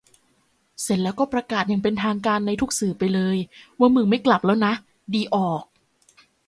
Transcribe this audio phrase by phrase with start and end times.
[0.81, 3.37] เสร็จแล้วก็ประกาศอย่างเป็นทางการในทุกสื่อไปเลย
[3.79, 4.73] ว่ามึงไม่ลับแล้วนะ
[5.13, 5.63] ดีออก